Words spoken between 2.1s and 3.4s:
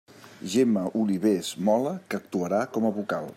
actuarà com a vocal.